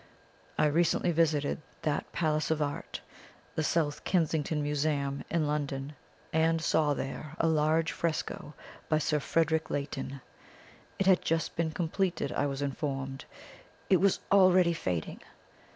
I 0.57 0.65
recently 0.65 1.11
visited 1.11 1.61
that 1.83 2.11
Palace 2.11 2.49
of 2.49 2.59
Art, 2.59 3.01
the 3.53 3.61
South 3.61 4.03
Kensington 4.03 4.63
Museum, 4.63 5.23
in 5.29 5.45
London, 5.45 5.93
and 6.33 6.59
saw 6.59 6.95
there 6.95 7.35
a 7.39 7.45
large 7.47 7.91
fresco 7.91 8.55
by 8.89 8.97
Sir 8.97 9.19
Frederick 9.19 9.69
Leighton. 9.69 10.19
It 10.97 11.05
had 11.05 11.21
just 11.21 11.55
been 11.55 11.69
completed, 11.69 12.31
I 12.31 12.47
was 12.47 12.63
informed. 12.63 13.25
It 13.91 13.97
was 14.01 14.19
already 14.31 14.73
fading! 14.73 15.21